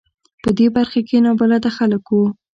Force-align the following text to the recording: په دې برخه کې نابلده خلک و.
په 0.43 0.49
دې 0.57 0.67
برخه 0.75 0.99
کې 1.07 1.17
نابلده 1.25 1.69
خلک 1.77 2.03
و. 2.09 2.13